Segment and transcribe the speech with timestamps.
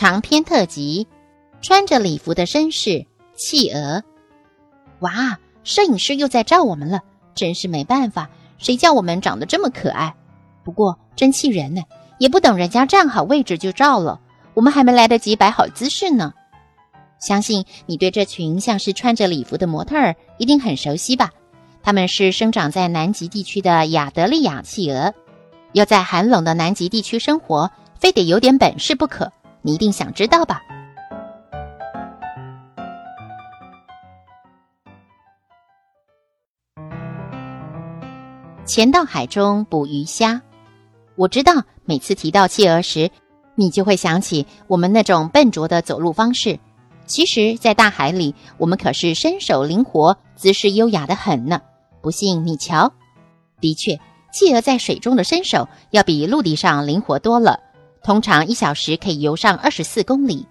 [0.00, 1.06] 长篇特辑：
[1.60, 3.04] 穿着礼服的绅士
[3.36, 4.02] 企鹅。
[5.00, 7.02] 哇，摄影师又在照我们了，
[7.34, 10.14] 真是没办法，谁叫我们长得这么可爱？
[10.64, 11.82] 不过真气人呢，
[12.18, 14.18] 也不等人家站好位置就照了，
[14.54, 16.32] 我们还没来得及摆好姿势呢。
[17.18, 21.30] 相信你对这群像是穿着礼服的模特儿一定很熟悉吧？
[21.82, 25.12] 他们是生长在南极地区的亚德利亚企鹅，
[25.74, 29.30] 要在寒冷的南极地区生活，非得有点本事不可。
[29.62, 30.60] 你一定想知道吧？
[38.64, 40.40] 潜到海中捕鱼虾，
[41.16, 43.10] 我知道每次提到企鹅时，
[43.56, 46.58] 你就会想起我们那种笨拙的走路方式。
[47.04, 51.60] 其实，在大海里，我们可是身手灵活、姿势优雅的很呢。
[52.00, 52.92] 不信你瞧，
[53.60, 53.98] 的确，
[54.32, 57.58] 企鹅在水中的身手要比陆地上灵活多了。
[58.02, 60.46] 通常一小时可以游上二十四公里，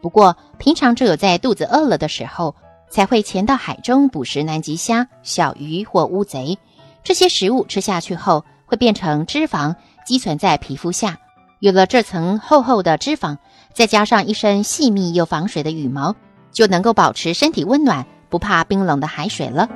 [0.00, 2.54] 不过平常只有在肚子饿了的时候，
[2.90, 6.58] 才会潜到海中捕食南极虾、小鱼或乌贼。
[7.02, 9.74] 这些食物吃下去后，会变成脂肪，
[10.06, 11.18] 积存在皮肤下。
[11.60, 13.36] 有了这层厚厚的脂肪，
[13.72, 16.14] 再加上一身细密又防水的羽毛，
[16.52, 19.68] 就能够保持身体温暖，不怕冰冷的海水了。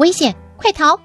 [0.00, 0.34] 危险！
[0.56, 0.98] 快逃！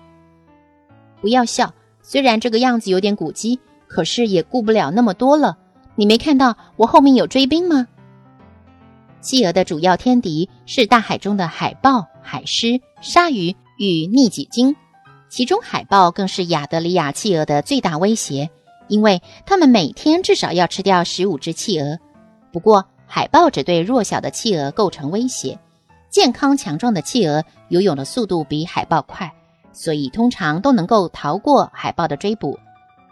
[1.19, 5.57] 不要笑，虽然这个样子有点古鸡，可是也顾不了那么多了。
[5.95, 7.85] 你没看到我后面有追兵吗？
[9.19, 14.73] 企鹅的主要天敌是大海中的海豹、海狮、鲨鱼与逆戟鲸，
[15.27, 18.49] 其中海豹更是亚德里亚企鹅的最大威胁，
[18.87, 21.99] 因为它们每天至少要吃掉十五只企鹅。
[22.53, 25.59] 不过，海豹只对弱小的企鹅构成威胁。
[26.09, 29.31] 健康强壮的企鹅游泳的速度比海豹快，
[29.73, 32.57] 所以通常都能够逃过海豹的追捕。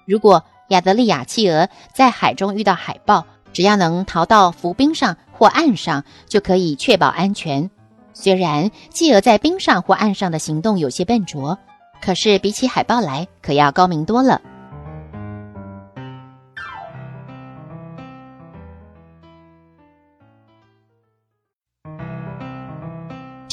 [0.05, 7.69] 如果亚德利亚企鹅在海中遇到海豹，只要能逃到浮冰上或岸上，就可以确保安全。
[8.13, 11.57] 虽然企鹅在冰上或岸上的行动有些笨拙，
[12.01, 14.41] 可是比起海豹来，可要高明多了。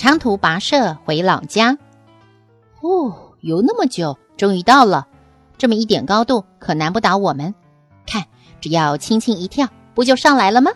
[0.00, 1.76] 长途跋涉回老家，
[2.80, 5.06] 哦，游那么久，终于到了。
[5.58, 7.54] 这么一点高度，可难不倒我们。
[8.06, 8.24] 看，
[8.62, 10.70] 只要轻轻一跳，不就上来了吗？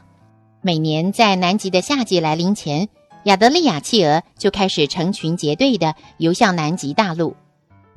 [0.60, 2.90] 每年在南极的夏季来临前，
[3.22, 7.34] 亚德利亚企鹅就开始成群结队的游向南极大陆。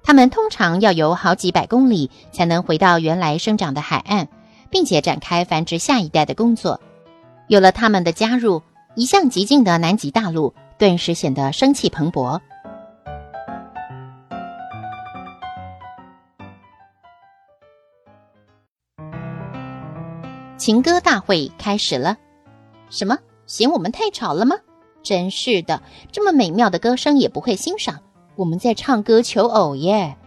[0.04, 4.30] 它们通常要游好几百公里，才能回到原来生长的海岸，
[4.70, 6.80] 并且展开繁殖下一代的工作。
[7.50, 8.62] 有了它们的加入，
[8.96, 10.54] 一向寂静的南极大陆。
[10.78, 12.40] 顿时显得生气蓬勃。
[20.58, 22.18] 情歌大会开始了。
[22.90, 23.18] 什么？
[23.46, 24.56] 嫌我们太吵了吗？
[25.02, 28.02] 真是的，这么美妙的歌声也不会欣赏。
[28.36, 30.18] 我们在唱歌求偶耶。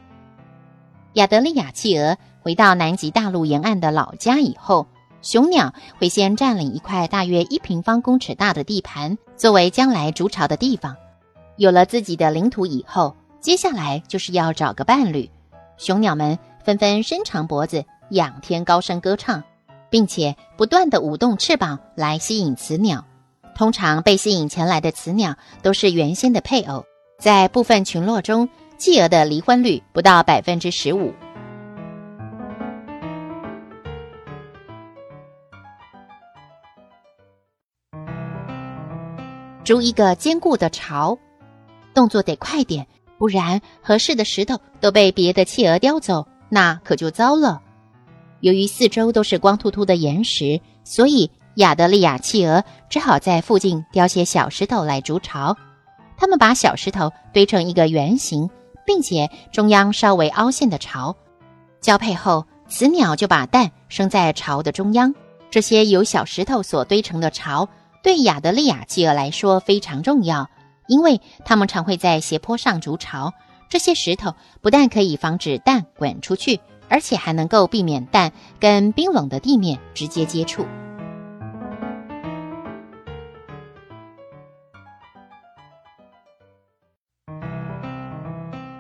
[1.15, 4.87] 亚德利亚企鹅回到南极大陆沿岸的老家以后。
[5.23, 10.95] 雄鸟会先占领一块大约一平方公尺大的地盘，作为将来筑巢的地方。
[11.57, 15.31] 有了自己的领土以后，接下来就是要找个伴侣。
[15.79, 19.43] 雄鸟们纷纷伸长脖子，仰天高声歌唱，
[19.89, 23.03] 并且不断地舞动翅膀来吸引雌鸟。
[23.57, 26.85] 通常被吸引前来的雌鸟都是原先的配偶。
[27.19, 31.15] 在部分群落中，企鹅的离婚率不到百分之十五。
[39.65, 41.19] 筑一个坚固的巢，
[41.95, 42.87] 动作得快点，
[43.19, 47.61] 不然合适的石头都被别的企鹅叼走，那可就糟了。
[48.41, 55.57] 由于四周都是光秃秃的岩石，所以亚德利亚企鹅只好在附近雕些小石头来筑巢。
[56.17, 58.49] 他们把小石头堆成一个圆形，
[58.87, 61.15] 并且中央稍微凹陷的巢。
[61.81, 65.15] 交配后，雌鸟就把蛋生在巢的中央，
[65.51, 67.69] 这些由小石头所堆成的巢，
[68.03, 70.49] 对亚德利亚企鹅来说非常重要，
[70.87, 73.33] 因为它们常会在斜坡上筑巢。
[73.69, 80.67] 这些石头不但可以防止蛋滚出去，而且还能够避免蛋跟冰冷的地面直接接触。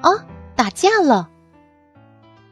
[0.02, 0.19] 哦，
[0.56, 1.28] 打架了！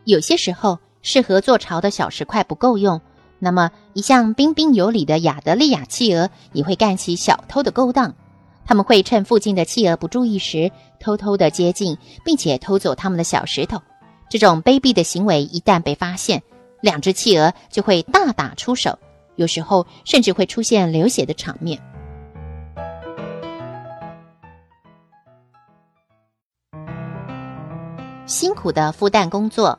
[0.05, 3.01] 有些时候，适合做巢的小石块不够用。
[3.39, 8.15] 那么，一向彬彬有礼的亚德利亚企鹅也会干起小偷的勾当。
[8.67, 10.71] 他们会趁附近的企鹅不注意时，
[11.01, 13.81] 偷偷的接近，并且偷走他们的小石头。
[14.29, 16.43] 这种卑鄙的行为一旦被发现，
[16.83, 18.99] 两只企鹅就会大打出手，
[19.37, 21.81] 有时候甚至会出现流血的场面。
[28.27, 29.79] 辛苦的孵蛋工作，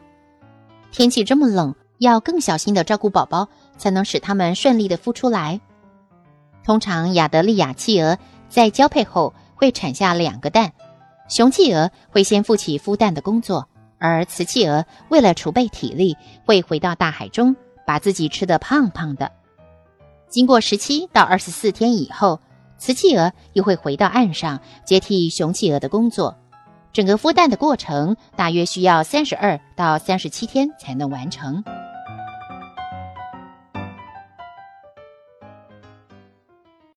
[0.92, 1.76] 天气这么冷。
[2.00, 3.48] 要更小心的照顾宝宝，
[3.78, 5.62] 才能使它们顺利的孵出来。
[6.64, 8.18] 通常，亚德利亚企鹅
[8.50, 10.74] 在交配后会产下两个蛋。
[11.28, 13.68] 雄企鹅会先负起孵蛋的工作，
[14.00, 17.56] 而雌企鹅为了储备体力，会回到大海中，
[17.86, 19.32] 把自己吃得胖胖的。
[20.28, 22.40] 经过十七到二十四天以后，
[22.78, 26.36] 雌企鹅又会回到岸上接替雄企鹅的工作。
[26.92, 31.64] 整个孵蛋的过程大约需要三十二到三十七天才能完成。